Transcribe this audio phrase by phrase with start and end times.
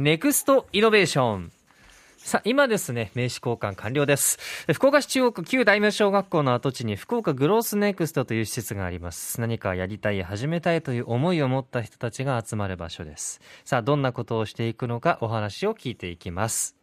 [0.00, 1.52] ネクストイノベーション。
[2.18, 4.38] さあ、今ですね、名刺交換完了です。
[4.72, 9.40] 福岡市中央区旧大名小学校の跡地に福岡グロースネクストという施設があります。
[9.40, 13.40] 何かやりたい、始めたいという思いを持った人たちが集まる場所です。
[13.64, 16.76] さあ、どんなことをしていくのかお話を聞いていきます。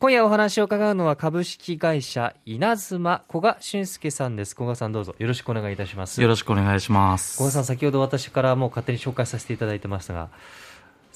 [0.00, 4.56] 今夜お話を伺うのは株式会社稲妻古賀俊介さんです。
[4.56, 6.20] 古賀さんどうぞよろしくお願いいたします。
[6.20, 7.36] よろしくお願いします。
[7.36, 10.28] 古賀さん、先ほど私からもう勝手に紹介させていただいてましたが、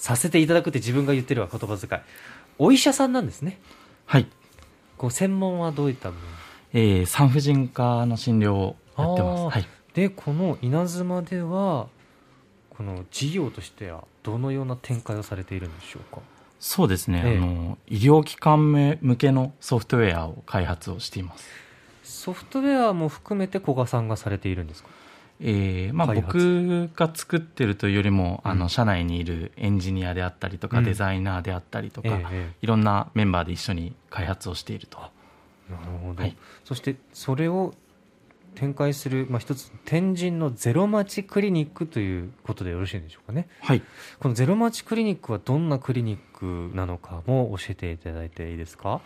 [0.01, 2.03] させていただくって自分が言ってるわ、言葉遣い。
[2.59, 3.59] お医者さんなんですね。
[4.07, 4.27] はい。
[4.97, 6.27] こう専門はどういった部分
[6.73, 9.55] えー、産婦人科の診療をやってます。
[9.55, 9.69] はい。
[9.93, 11.89] で、この稲妻では、
[12.71, 16.23] この事業としてはどのような展開をされているんでしょうか？
[16.59, 21.47] そうですね、ええあの、医療機関め向けのソフトウェアを開発をしています。
[22.05, 24.89] ソフトウェアも含めて古賀さんがされているんですか？
[25.43, 28.59] えーまあ、僕が作ってるというよりも、あうん。
[28.59, 30.85] の社内にいるエンジニアであったりとか、うん。
[30.85, 34.99] デザイナーであったりとか、ええいろんなメンバーで一緒に開発をしていると。
[34.99, 35.07] な
[35.77, 36.37] るほど、はい。
[36.65, 37.75] そしてそれを
[38.55, 43.49] 展開する、まあ、一つ天神のゼロマチクリニックということでよろしいんでしょうかね。
[43.61, 43.83] はい。
[44.19, 46.21] このゼロマチクリニックはどんなクリニッ
[46.71, 49.01] クなのかも教えていただいていいですか？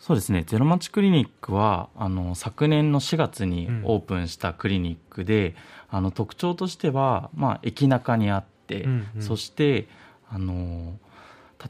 [0.00, 3.82] そうですね、ゼロマチクリニックは、あの、昨年の4月にうん。
[3.84, 5.54] オープンしたクリニックで、
[5.90, 9.22] あの、特徴としては、まあ、駅中にあって、うんうん。
[9.22, 9.88] そして、
[10.30, 10.98] あの、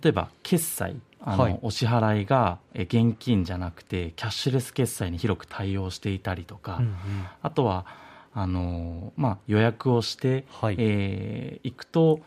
[0.03, 1.59] 例えば、決済、あの、はい。
[1.63, 6.95] お支払いがえ現金じゃなくて、キャッシュレス決済に広く対応していたりとか、うんうん。
[7.43, 7.85] あとは、
[8.33, 10.77] あの、まあ、予約をして、はい。
[10.79, 12.21] えー行くと、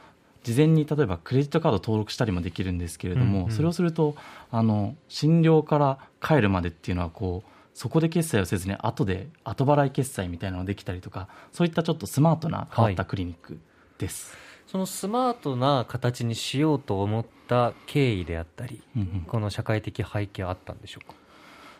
[0.43, 3.51] 事前に例えばクレジットカード登録したりもできるんですけれども、うんうん。
[3.51, 4.15] それをすると
[4.51, 13.57] あの診療から帰るまでっていうのはこうそこで決済をせずに後で後払い決済みたいなのができたりとかそういったちょっとスマートな変わったクリニック
[13.97, 14.37] です。
[14.67, 19.21] そのスマートな形にしようと思った経緯であったりうんうん。
[19.27, 21.15] この社会的背景はあったんでしょうか？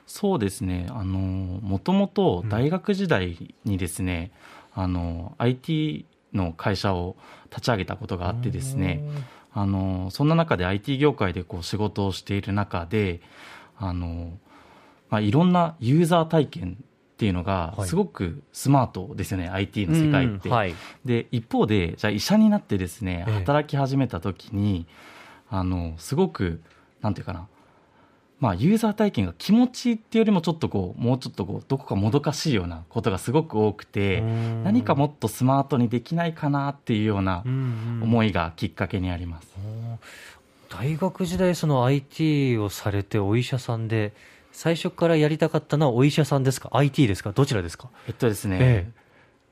[0.05, 0.87] そうですね。
[0.89, 4.31] あのもともと大学時代にですね、
[4.73, 7.15] あの IT の会社を
[7.49, 9.03] 立ち上げたことがあってですね、
[9.53, 13.21] あのそんな中で IT 業界でこう仕事をしている中で
[13.77, 14.37] あの、
[15.09, 16.77] まあ、いろんなユーザー体験
[17.13, 17.87] っていうのがはい。
[17.87, 20.49] すごくスマートですよね、IT の世界って。
[20.49, 20.75] うんはい。
[21.05, 23.33] で一方でじゃあ医者になってですねええ。
[23.35, 24.87] 働き始めた時に、
[25.49, 26.61] あのすごく
[27.01, 27.47] なんていうかな
[28.43, 34.21] まあ、ユーザー体験が気持ちいいっていうよりもちょっとこうもうちょっとこうどこかもどかしいようなことがすごく多くて
[34.63, 39.47] 何かもっとスマートにできないかなっていうような思いいがきっかけにあります。
[40.69, 44.11] 大学時代その IT をされてお医者さんで
[44.51, 47.31] 最初からやりたかったのはお医者さんですか？IT ですか？
[47.31, 47.89] どちらですか？
[48.07, 48.91] えっとですね、え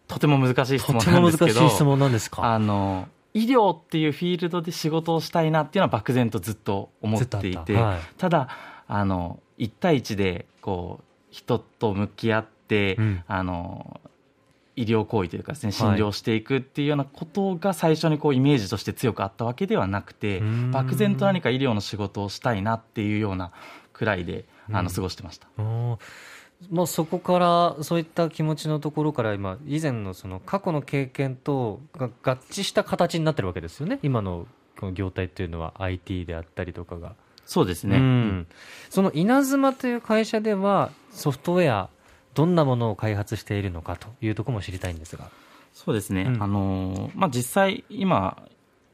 [0.08, 2.44] とても難しい質問なんですけどしい質問なんですか？
[2.44, 7.82] あの医療っていうフィールドで仕事をしたいなっていうのは漠然とずっと思っていてた。
[7.82, 8.00] はい。
[8.18, 8.50] ただ
[8.94, 13.24] あの1対1でこう人と向き合って、うん。
[13.28, 14.02] あの
[14.78, 15.98] 医療行為というかですねはい。
[15.98, 20.42] 診療していくっていうようなことが最初にこうイメージとして強くあったわけではなくて
[20.72, 23.52] 漠然と何か医療の仕事をしたいなっていうような
[23.92, 24.86] くらいであうん。
[24.86, 25.48] の過ごしてました。
[25.58, 25.98] うん
[26.70, 34.00] まあ、そこからそういった気持ちのところから今以前のその過去の経験とが合致した形になってるわけですよね。
[34.04, 34.48] 今の
[34.80, 37.16] この業態っていうのは IT であったりとかが、
[37.52, 38.48] そうですね、うん。
[38.90, 41.90] その稲妻という会社ではソフトウェア
[42.34, 45.30] どんなものを開発しているのかというところも知りたいんですが。
[45.74, 46.42] そうですね、うん。
[46.42, 48.42] あのまあ、実際、今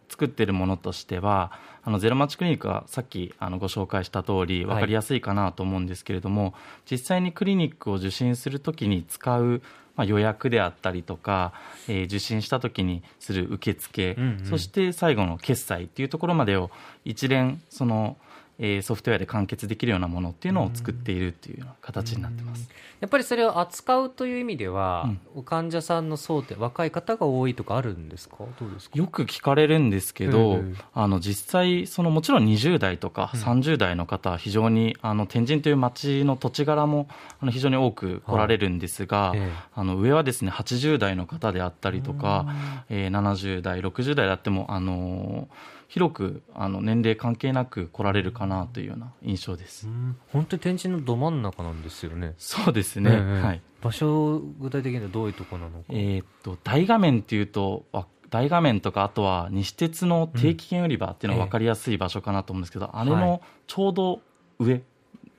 [0.09, 1.51] 作ってるものとしては、
[1.83, 4.75] あのゼロマッチクリニックはさっきあのご紹介した通り、はい。
[4.77, 6.55] 分かりやすいかなと思うんですけれども、
[6.89, 9.61] 実際にクリニックを受診するときに使う、
[9.95, 11.53] まあ、予約であったりとか、
[11.87, 14.45] えー受診したときにする受付、うんうん。
[14.47, 16.71] そして最後の決済っていうところまでを
[17.05, 18.17] 一連、その
[18.59, 22.69] えーソフトウェアで完結できるようなものっていうのを作っているっていう形になってます。
[22.99, 25.09] やっぱりそれを扱うという意味では、
[25.45, 28.37] 患者さんの層って若い方が多いとかあるんですか？
[28.59, 28.97] どうですか？
[28.97, 30.77] よく聞かれるんですけど、うんうん。
[30.93, 33.39] あの実際そのもちろん20代とかうん。
[33.39, 37.07] 30代の方は非常にあの天神という町の土地柄も
[37.39, 39.51] あの非常に多く来られるんですが、ええ。
[39.75, 42.47] あの上はですね80代の方であったりとか、
[42.89, 45.47] えー70代60代であってもあの
[45.87, 49.87] 広くあの年齢関係なく来られるかなというような印象です。
[49.87, 50.17] うん。
[50.33, 52.33] 本当に天神のど真ん中なんですよね。
[52.37, 53.41] そうですね、ええ。
[53.41, 53.61] はい。
[53.81, 64.21] 場所具体的にはどういうところなのか、えーっと大画面っていうとわ大画面とかあとは西鉄の定期券売り場っていうのは分かりやすい場所かなと思うんですけど、あれはのちょうど
[64.59, 64.81] 上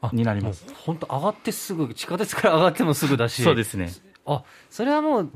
[0.00, 0.64] あになります。
[0.74, 3.42] 本当上がってすぐ地下鉄から上がってもすぐだし。
[3.42, 3.92] そうですね。
[4.24, 5.30] あそれはもう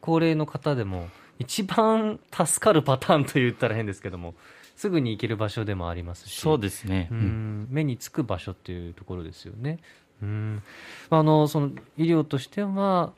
[0.00, 1.08] 高齢の方でも
[1.42, 4.34] 一番助かるパターンと言ったら変ですけども
[4.76, 6.40] すぐに行ける場所でもありますし。
[6.40, 9.78] そうですね、うん、目につく場所っていうところですよね。
[10.22, 10.62] うん。
[11.10, 13.12] あのその医療としては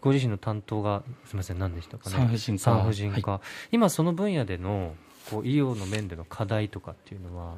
[0.00, 2.16] ご自身の担当がすみません何でしたかね。
[2.16, 2.62] 産婦人科。
[2.62, 3.40] 産婦人科、はい、
[3.72, 4.94] 今その分野での
[5.30, 7.56] こう医療の面での課題とかっていうのは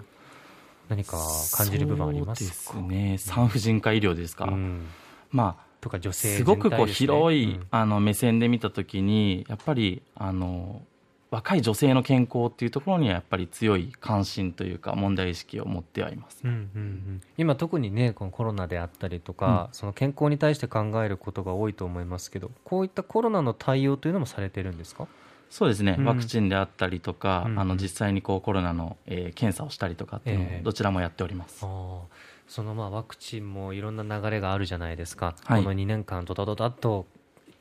[0.88, 1.19] 何か
[1.52, 3.17] 感じる部分ありますですね。
[3.19, 4.87] 産婦人科医療ですか、うん、
[5.31, 10.82] まあとか女性、ね、すごくこう広い、うん、あの目線で見たときにやっぱりあの
[11.31, 25.06] 若い女性の健康っていうところにはやっぱり強い関心というか問題意識を持ってはいます、うんうんうん、今特にねこのコロナであったりとか、うん、その健康に対して考えることが多いと思いますけどこういったコロナの対応というのもされてるんですか？
[25.50, 32.00] そうですね、うん、ワクチンであったりとか、うん、あの実際にこうコロナの、えー、検査をしたりとかっていうのをどちらもやっております、えー、
[32.47, 37.06] そのまあワクチンもいろんな流れがあるじゃないですか、はい、この2年間ドタドタっと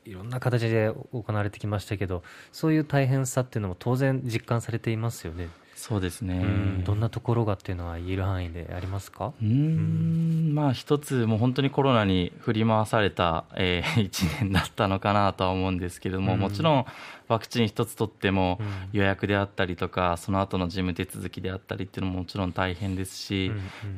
[0.04, 2.22] いろんな形で行われてきましたけど
[2.52, 5.48] そういう大変さっていうのも当然実感されていますよね。
[5.80, 6.44] そうですね、
[6.84, 9.32] どんなところがっていうのは言える範囲でありますか？
[9.42, 10.52] うん。
[10.54, 16.84] まあ一つもう本当にコロナに振り回された、えー、 1年だったのかなとは思うんですけれども、もちろん
[17.28, 18.60] ワクチン一つ取っても
[18.92, 23.50] 予約であったりとか、その後の事務手続きであったりっていうのももちろん大変ですし、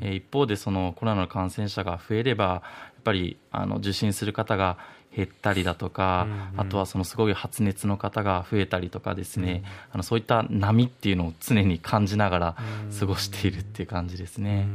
[0.03, 2.63] えー、一方でそのコロナの感染者が増えればや
[3.01, 4.79] っぱりあの受診する方が
[5.15, 12.57] 減ったりだとか、うんうん、あとはそのすごい発熱の方が増えたりとかですね、うん、あのそういった波っていうのを常に感じながら
[12.99, 14.69] 過ごしているっていう感じですね、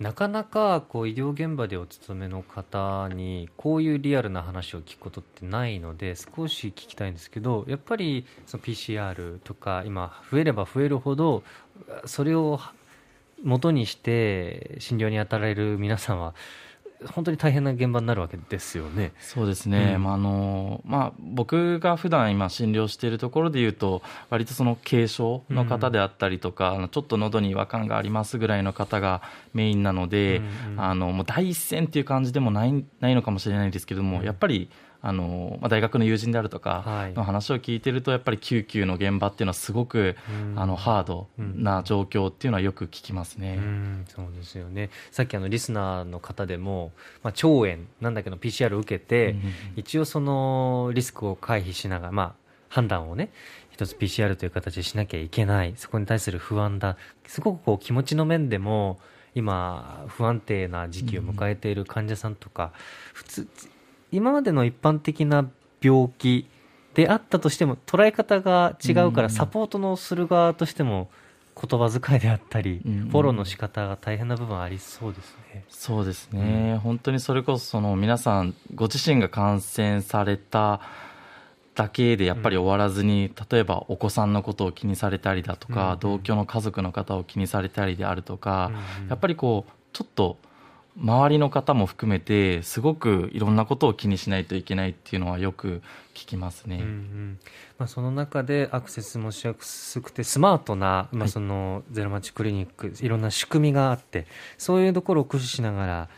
[0.00, 0.04] うん。
[0.04, 11.44] なかなかこう医療現場でお勤めの方にこういうリアルな話を聞くことってないので少し聞きたいんですけどやっぱりその PCR とか今増えれば増えるほど
[12.06, 12.60] それを
[13.42, 16.34] 元にして診療に当たられる皆さんは
[17.04, 19.12] 本当に大変な現場になるわけですよね。
[19.20, 19.94] そうですね。
[19.96, 29.22] うん、まああのまあ僕が普段今診療しているところでいうと割とその軽症の方であったりとか、うん、ちょっと喉に違和感がありますぐらいの方が
[29.52, 34.70] メインなので、うんうん、あのもう第一線っていう感じでもないないのかもしれないですけども、やっぱり
[35.08, 40.16] あのまあ、大学の友人であるとかの話を聞いてると、やっぱり救急の現場っていうのはすごく、
[40.56, 44.90] あのハードな状況っていうのはよく聞きますね、うん、そうですよね。
[45.12, 46.90] さっきあのリスナーの方でも、
[47.22, 49.52] まあ、腸炎なんだけど PCR を受けて、うん。
[49.76, 52.34] 一応そのリスクを回避しながら、まあ、
[52.68, 53.30] 判断をね
[53.70, 55.74] 一つ PCR という形でしなきゃいけない。
[55.76, 56.96] そこに対する不安だ。
[57.28, 58.98] すごくこう気持ちの面でも
[59.36, 62.72] 今不安定な時期を迎えている患者さんとか、
[63.12, 63.48] 普通
[64.12, 65.48] 今までの一般的な
[65.80, 66.48] 病気
[66.94, 71.08] であったとしても捉え方が違うからサポートのする側としても
[71.60, 75.64] 言葉遣いであったり、フォローの仕方が大変な部分ありそうですね。
[75.70, 80.82] そうですね、うん、本当にそれこそその皆さんご自身が感染された
[81.74, 88.70] だけでやっぱり終わらずに、例えばお子さんのことを気にされたりだとか、同居の家族の方を気にされたりであるとか、
[89.08, 90.38] やっぱりこうちょっと
[90.98, 95.82] 周りの方も含めてすごくいろんなことを気にしないといけないっていうのはよく
[96.14, 97.38] 聞きますね、うんうん。
[97.78, 104.26] まあ、その中でアクセスもしやすくてスマートな、まあ、そのゼロマッチクリニック、い、ろんな仕組みがあって
[104.56, 106.08] そういうところを駆使しながら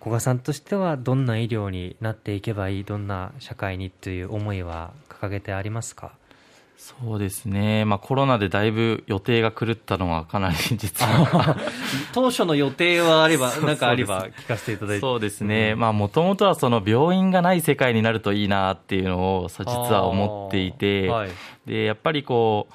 [0.00, 6.12] 古賀さんとしてはどんな医療になっていけばいいどんな社会にという思いは掲げてありますか？
[6.76, 11.56] そうですね、まあ、コロナでだいぶ予定が狂ったのはかなり 実は。
[12.12, 15.00] 当初の予定はあれば、なんかあれば聞かせていただいて。
[15.00, 21.30] そうですね、もともとはその病院がない世界になるといいなっていうのを実は思っていて、はい、
[21.66, 22.74] でやっぱりこう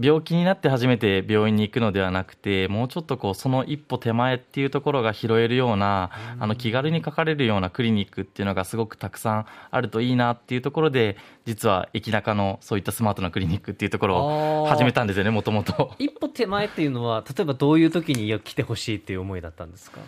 [0.00, 15.94] 病気になって初めて病院に行くのではなくてもうちょっとこうその一歩手前っていうところが拾えるようなあの気軽にかかれるようなクリニックっていうのがすごくたくさんあるといいなっていうところで実は駅中のそういったスマートなクリニックっていうところを始めたんですよねもともと。
[15.98, 20.00] 一歩手前っていうのは例えばどういう時に来てほしいっていう思いだったんですか？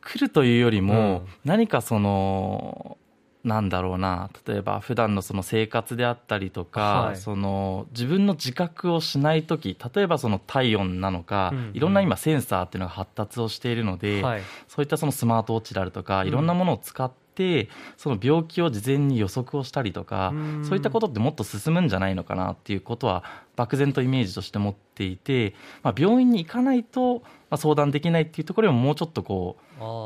[0.00, 2.96] 来るというよりも、何かその
[3.44, 4.30] なんだろうな。
[4.46, 23.22] 例えば普段のその生活であったりとか、はい、その自分の自覚をしない時例えばその体温なのか、うんうん、いろんな今センサーっていうのが発達をしているので、はい、そういったそのスマートウォッチであるとかいろんなものを使って、その病気を事前に予測をしたりとか、そういったことってもっと進むんじゃないのかなっていうことは
[23.56, 29.56] 漠然とイメージとして持っていて、まあ、病院に行かないと、まあ、相談できないっていうところももうちょっとこ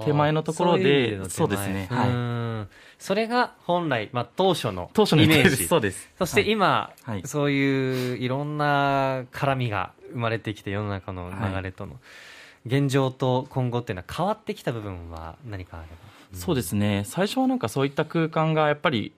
[0.03, 5.67] う手前のところでそうですね、はい、それが本来、まあ、当初の当初のイメージ。
[5.67, 6.11] そうです。
[6.19, 11.99] そして今、はい、そういういろんな絡みが生まれてきて世の中の流れとの、
[12.65, 13.95] 現状と今後ってい。
[13.95, 17.03] うのは変わってきた部分は何かあれば、うん、そうですね。
[17.07, 19.13] 最初はなんかそういった空間がやっぱり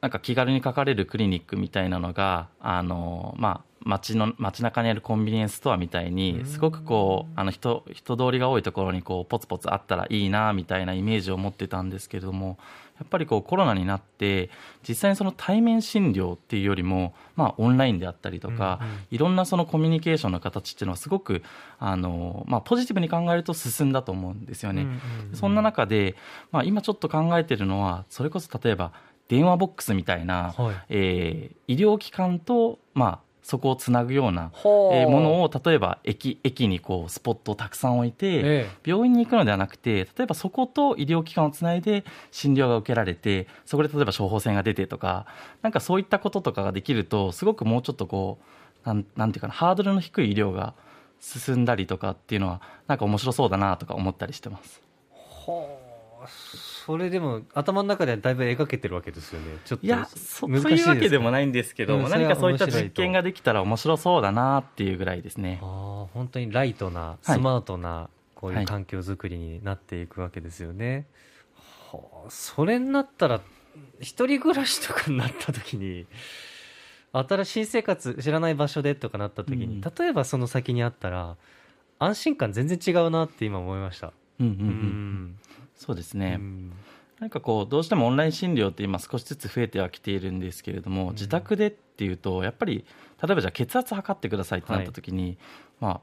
[0.00, 12.58] なんか気軽にかかれるクリニックみたいなのが、あの、まあ、街の、街中にあるコンビニエンスストアみたいに、すごくこう、あの人、人通りが多いところにこう、ポツポツあったらいいな、みたいなイメージを持ってたんですけれども、
[13.00, 14.50] やっぱりこうコロナになって
[14.86, 21.42] 実際にその対面診療っていうよりも、まあ、オンラインであったりとか、うんうん、いろんなそのコミュニケーションの形っていうのはすごく
[21.78, 24.82] あの、まあ、ポジティブに考えると進んだと思うんですよね。
[24.82, 24.94] うんうん
[25.30, 26.14] うん、そんな中で、
[26.52, 28.92] まあ、今ちょっと考えてるのはそれこそ例えば
[29.28, 45.26] 電話ボックスみたいな、はい、えー、医療機関と、まあ、そこをつなぐような、えー、ものを例えば駅駅にこうスポットをたくさん置いて、ええ、病院に行くのではなくて例えばそこと医療機関をつないで診療が受けられてそこで例えば処方箋が出てとか
[45.62, 48.38] なんかそういったこととかができるとすごくもうちょっとこ
[48.84, 50.74] うなんなんていうかなハードルの低い医療が
[51.20, 54.82] 進んだりとかっていうのはなんか面白そうだなとか思ったりしてます。
[55.46, 55.78] は
[56.22, 56.28] あ
[56.86, 59.58] それでも頭の中ではだいぶ描けてるわけですよね。
[59.64, 65.58] ちょっといやそういうわけでもないんですけど、うん、何かそういった実験ができたら面白そうだなっていうぐらいですね。
[65.62, 71.06] あ本当にライトなスマートなこういう環境づくりになっていくわけですよね、
[71.90, 73.42] はい、はあ、それになったら
[74.00, 76.06] 一人暮らしとかになった時に
[77.12, 81.36] 新しい生活知らない場所でとかなった時に、うん、例えばその先にあったら
[81.98, 84.14] 安心感全然違うなって今思いました。
[84.40, 85.38] うんうんうん、うん
[85.80, 86.72] そうですね、うん、
[87.20, 92.84] なんかこうどうしてもオンライン診療って今少しずつ増えてはきているんですけれども、うん、自宅でっていうとやっぱり
[93.22, 95.36] 例えばじゃあ血圧測ってくださいってなった時に、はい、
[95.80, 96.00] まあ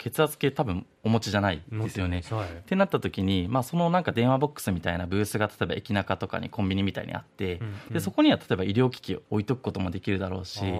[0.00, 2.22] 血圧計多分お持ちじゃないですよね。
[2.30, 10.70] はい、ってなった時に、まあ、そのなんか電話ボックスみたいなブースが例えば駅中とかにコンビニみたいにあって、うんうん、でそこには例えば医療機器を置いとくこともできるだろうし例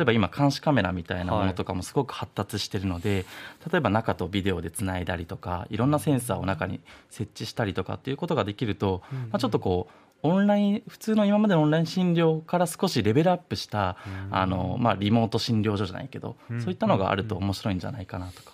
[0.00, 3.26] えば今監視カメラみたいなものとかもすごく発達してるので、
[3.60, 6.80] はい、例えば中とビデオでつないだりとかいろんなセンサーを中に
[7.10, 13.98] 設置したりとかっていうことができると、うんうん、まあ、ちょっとこうオンライン普通の今までのオンライン診療から少しレベルアップした、
[14.30, 18.53] あのまあ、リモート診療所じゃないけど、そういったのがあると面白いんじゃないかなとか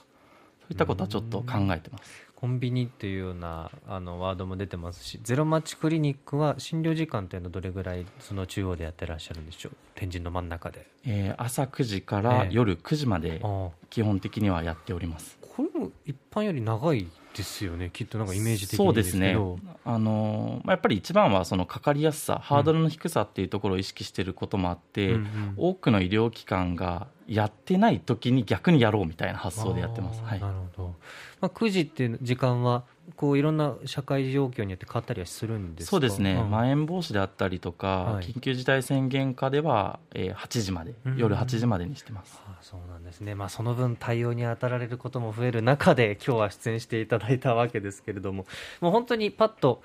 [0.71, 2.31] いったことはちょっと考えてます。
[2.35, 9.73] コンビニっていうようなあのワードも出てますしゼロマッチクリニックは診療時間というのはどれぐらいその中央でやってらっしゃるんでしょう？
[9.95, 13.43] 天神の真ん中で、えー、朝9時から夜9時まで
[13.91, 17.07] 基本的にはやっております、えー、これも一般より長い
[17.37, 17.91] ですよね。
[17.93, 19.37] きっとなんかイメージ的にそうですね。
[19.85, 25.21] あのやっぱり一番はそのかかりやすさハードルの低さっていうところを意識していることもあって、うんうん。
[25.21, 30.23] うん、多くの医療機関がやってない時に逆にやろうみたいな発想でやってます。
[30.23, 30.95] はい、なるほど。
[31.41, 32.85] まあ9時っていう時間は
[33.17, 48.47] こういろんな社会状況によって変わったりはするんですそうですね、うん、まん延防止であったりとか、はい、緊急事態宣言下では、えー、8時まで、夜8時までにしてます、あそうなんですね、まあ、その分、対応に当たられることも増える中で、今日は出演していただいたわけですけれども、
[48.81, 49.83] もう本当にパッと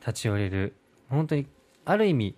[0.00, 0.74] 立ち寄れる、
[1.08, 1.46] 本当に
[1.84, 2.34] ある意味、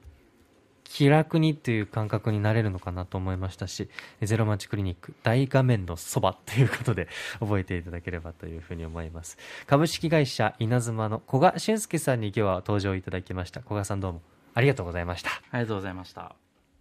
[0.90, 3.88] 気楽にという感覚になれるのかなと思いましたし、
[4.22, 7.06] ゼロマッチクリニック大画面のそばということで
[7.38, 9.38] 覚えていただければというふうに思います。
[9.66, 13.60] 株式会社稲妻の古賀俊介さんに今日は登場いただきました。
[13.60, 15.30] 古賀さんどうもありがとうございました。
[15.52, 16.49] ありがとうございました。